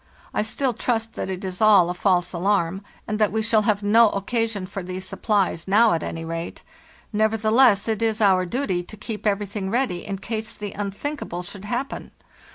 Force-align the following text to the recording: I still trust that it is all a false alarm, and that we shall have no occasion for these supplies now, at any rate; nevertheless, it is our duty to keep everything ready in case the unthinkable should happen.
I 0.33 0.41
still 0.41 0.73
trust 0.73 1.13
that 1.13 1.29
it 1.29 1.43
is 1.43 1.61
all 1.61 1.87
a 1.87 1.93
false 1.93 2.33
alarm, 2.33 2.81
and 3.07 3.19
that 3.19 3.31
we 3.31 3.43
shall 3.43 3.61
have 3.69 3.83
no 3.83 4.09
occasion 4.09 4.65
for 4.65 4.81
these 4.81 5.05
supplies 5.07 5.67
now, 5.67 5.93
at 5.93 6.01
any 6.01 6.25
rate; 6.25 6.63
nevertheless, 7.13 7.87
it 7.87 8.01
is 8.01 8.19
our 8.19 8.47
duty 8.47 8.81
to 8.81 8.97
keep 8.97 9.27
everything 9.27 9.69
ready 9.69 10.03
in 10.07 10.17
case 10.17 10.55
the 10.55 10.73
unthinkable 10.73 11.43
should 11.43 11.65
happen. 11.65 12.09